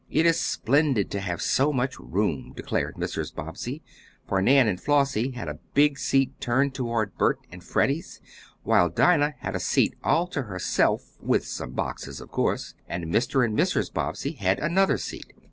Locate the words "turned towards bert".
6.41-7.37